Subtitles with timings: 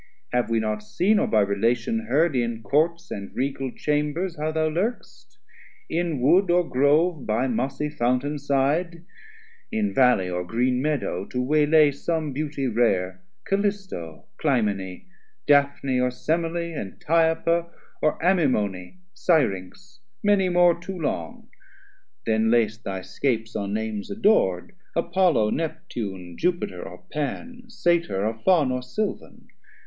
[0.33, 4.67] Have we not seen, or by relation heard, In Courts and Regal Chambers how thou
[4.67, 5.37] lurk'st,
[5.91, 9.05] In Wood or Grove by mossie Fountain side,
[9.71, 15.05] In Valley or Green Meadow to way lay Some beauty rare, Calisto, Clymene,
[15.45, 17.69] Daphne, or Semele, Antiopa,
[18.01, 21.47] Or Amymone, Syrinx, many more Too long,
[22.25, 28.33] then lay'st thy scapes on names ador'd, Apollo, Neptune, Jupiter, or Pan, 190 Satyr, or
[28.39, 29.47] Fawn, or Silvan?